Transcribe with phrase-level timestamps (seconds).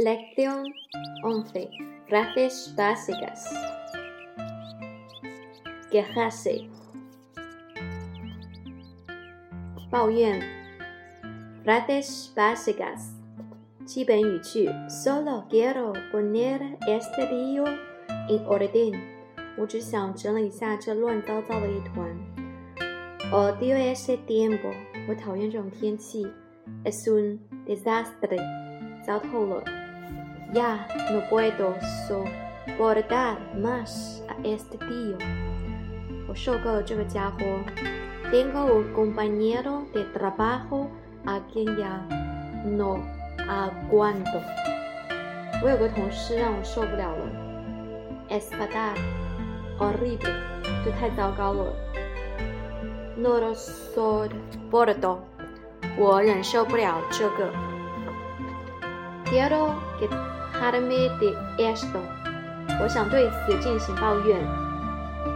[0.00, 0.64] Lección
[1.22, 1.70] 11.
[2.08, 3.48] Frases básicas.
[5.90, 6.68] Quejarse.
[9.90, 10.42] 抱怨
[11.64, 13.12] Frases básicas.
[13.86, 17.64] 基本语句 Solo quiero poner este lío
[18.28, 19.00] en orden.
[19.56, 22.10] 我只想整理一下这乱糟糟的一团。
[23.32, 24.74] Odio ese tiempo.
[25.08, 26.26] 我讨厌这种天气。
[26.84, 28.38] Es un desastre.
[29.06, 29.79] 糟透了。
[30.52, 31.74] Ya no puedo
[32.06, 35.16] soportar más a este tío.
[36.28, 37.44] 我受够了这个家伙。
[38.30, 40.88] Tengo un compañero de trabajo
[41.24, 42.00] a quien ya
[42.64, 43.00] no
[43.38, 44.40] aguanto.
[45.62, 47.26] 我有个同事让我受不了了。
[48.28, 48.96] Es fatal,
[49.78, 50.34] horrible，
[50.84, 51.72] 这太糟糕了。
[53.16, 55.18] No lo soporto，
[55.96, 57.50] 我忍受不了这个。
[59.26, 59.70] Quiero
[60.60, 62.00] quejarme de esto，
[62.80, 64.40] 我想对此进行抱怨。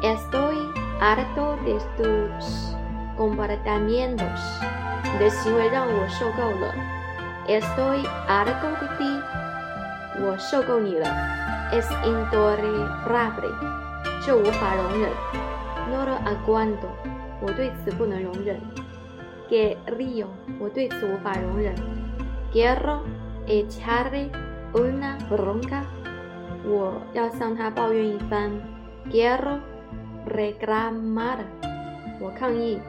[0.02, 0.56] Estoy
[1.00, 2.74] harto de tus
[3.16, 4.62] comportamientos，
[5.04, 6.74] 你的行为让我受够了。
[7.46, 9.20] Estoy harto de ti，
[10.20, 11.06] 我受够你了。
[11.72, 13.54] Es intolerable，
[14.24, 15.10] 这无法容忍。
[15.90, 16.88] No lo aguanto，
[17.40, 18.60] 我对此不能容忍。
[19.48, 20.26] Que río，
[20.58, 21.74] 我对此无法容忍。
[22.52, 23.00] Quiero
[23.46, 24.30] echarle
[24.75, 25.83] una bronca，
[26.65, 28.51] 我要向他抱怨一番。
[29.09, 29.59] Quiero
[30.27, 31.37] reclamar，
[32.19, 32.79] 我抗议。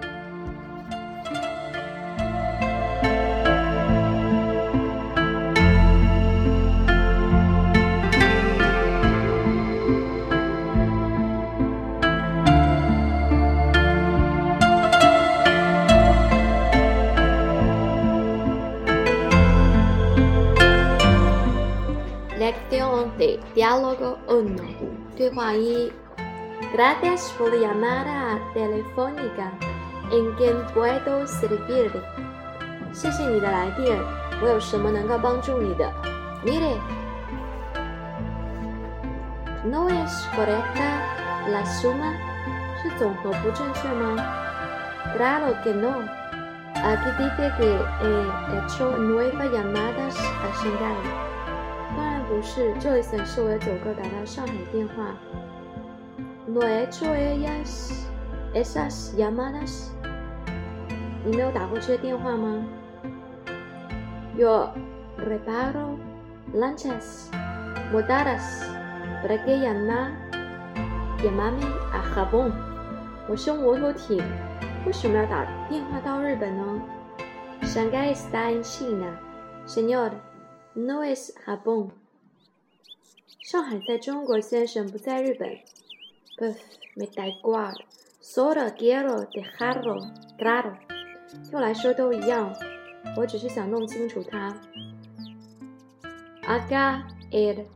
[23.18, 24.56] de diálogo 1.
[25.18, 25.92] 对话一
[26.74, 29.52] Gracias por la llamada telefónica.
[30.12, 32.02] ¿En qué puedo servirle?
[32.94, 33.98] 谢谢你的来电，
[34.42, 35.92] 我有什么能够帮助你的？
[36.44, 36.78] Mire,
[39.64, 41.02] ¿no es correcta
[41.50, 42.14] la suma?
[42.82, 44.16] 是总和不正确吗？
[45.18, 46.04] Claro que no.
[46.76, 47.68] Aquí dice que
[48.02, 50.96] he hecho nueve llamadas a Shanghai.
[52.37, 55.17] 当然不是，这里显示我有九个打到上海电话。
[56.47, 58.05] No he hecho ellas
[58.53, 59.89] esas llamadas。
[61.25, 62.63] 你没有打过这些电话吗
[64.37, 64.69] ？Yo
[65.19, 65.97] reparo
[66.55, 67.31] lanchas
[67.91, 68.67] mudadas
[69.23, 70.11] para que llama
[71.23, 72.53] llamame a Japón。
[73.29, 74.23] 我修摩托艇，
[74.85, 76.83] 为什么要打电话到日本呢
[77.63, 79.17] ？Shanghai está en China,
[79.67, 80.11] señor.
[80.75, 81.89] No es Japón。
[83.49, 85.49] 上海在中国，先生不在日本。
[86.37, 86.57] Pues
[86.97, 87.77] me da igual.
[88.21, 90.73] Solo quiero dejarlo claro.
[91.49, 92.53] 对我来说都一样，
[93.17, 94.53] 我只是想弄清楚它。
[96.43, 97.67] Haga el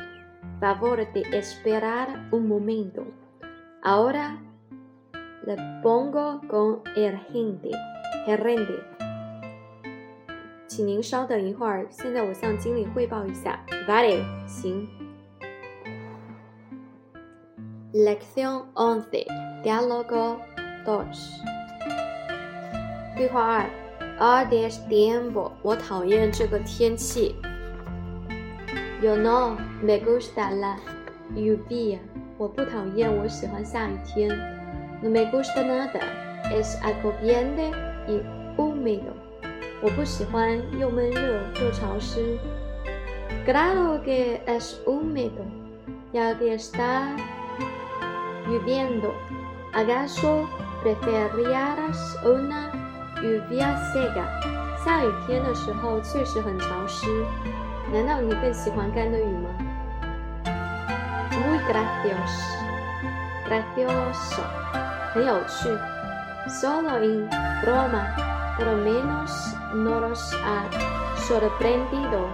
[0.60, 3.04] favor de esperar un momento.
[3.80, 4.38] Ahora
[5.46, 7.70] le pongo con el gente,
[8.26, 8.82] gerente.
[10.66, 13.64] 请您稍等一会儿，现在我向经理汇报一下。
[13.86, 14.88] Vale，行。
[17.92, 19.26] Lección once,
[19.64, 20.38] diálogo
[20.86, 21.40] dos。
[23.16, 23.66] 对话
[24.20, 27.34] 二，Odio tiempo，我讨厌这个天气。
[29.02, 30.76] Yo no me gusta la
[31.34, 31.98] lluvia，
[32.38, 34.28] 我不讨厌，我喜欢下雨天。
[35.02, 36.00] No me gusta nada,
[36.52, 37.72] es agobiante
[38.06, 38.22] y
[38.56, 39.14] húmedo。
[39.82, 42.38] 我不喜欢又闷热又潮湿。
[43.44, 45.42] Claro que es húmedo,
[46.12, 47.16] ya que está
[48.49, 49.13] lloviendo.
[49.73, 50.47] ¿Acaso
[50.83, 52.71] preferirías una
[53.21, 54.25] lluvia seca?
[54.83, 57.07] 下雨天的时候确实很潮湿，
[57.91, 59.49] 难道你更喜欢干的雨吗？
[61.31, 62.55] Muy gracioso,
[63.47, 64.41] gracioso，
[65.13, 65.69] 很有趣。
[66.47, 67.27] Solo en
[67.63, 68.05] broma.
[68.57, 70.63] por lo menos no los ha
[71.17, 72.27] sorprendido.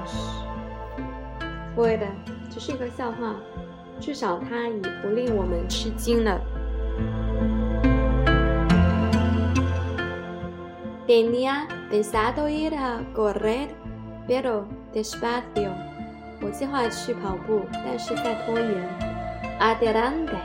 [1.76, 2.10] Fuera，
[2.54, 3.36] 这是一个笑话，
[4.01, 6.41] 至少它已不令我们吃惊了。
[11.07, 13.69] Tenía pensado ir a correr,
[14.29, 15.71] pero despacio。
[16.43, 18.87] 我计划去跑步，但是在拖延。
[19.59, 20.37] Adelante,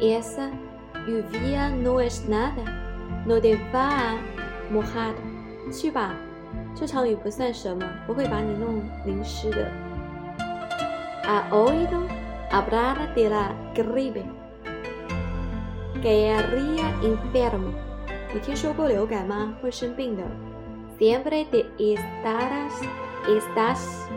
[0.00, 0.50] esa
[1.06, 2.64] lluvia no es nada,
[3.24, 4.18] no te va
[4.70, 5.14] Mohad，
[5.72, 6.14] 去吧，
[6.74, 9.70] 这场雨不算什么，不会把你弄淋湿的。
[11.24, 12.02] ¿A oído
[12.51, 14.23] hablar de la gripe.
[16.01, 17.73] Que haría enfermo.
[18.33, 19.53] 你听说过流感吗？
[19.61, 20.23] 会生病的。
[20.99, 22.73] Siempre te estarás,
[23.27, 24.07] estás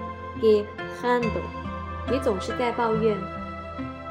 [0.40, 1.40] quejando.
[2.10, 3.16] 你总是在抱怨。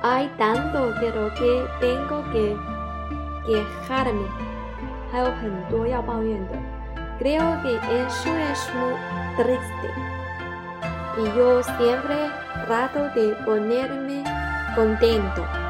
[0.01, 2.55] Hay tanto de lo que tengo que
[3.45, 4.25] quejarme.
[5.11, 6.57] 还有很多要抱怨的。
[7.19, 8.95] Creo que eso es muy
[9.35, 9.89] triste.
[11.16, 12.30] Y yo siempre
[12.66, 14.24] trato de ponerme
[14.74, 15.63] contento.